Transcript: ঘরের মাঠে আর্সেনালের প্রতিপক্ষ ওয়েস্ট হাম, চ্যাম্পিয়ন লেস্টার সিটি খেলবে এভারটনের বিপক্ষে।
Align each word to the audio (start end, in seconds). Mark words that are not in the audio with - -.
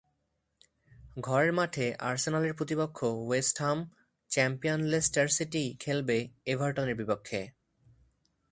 ঘরের 1.19 1.53
মাঠে 1.53 1.85
আর্সেনালের 1.99 2.53
প্রতিপক্ষ 2.53 2.97
ওয়েস্ট 3.03 3.55
হাম, 3.61 3.79
চ্যাম্পিয়ন 4.29 4.81
লেস্টার 4.83 5.27
সিটি 5.27 5.63
খেলবে 5.79 6.17
এভারটনের 6.45 6.95
বিপক্ষে। 6.95 7.41